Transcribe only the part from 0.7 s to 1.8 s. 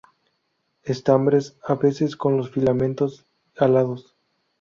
Estambres a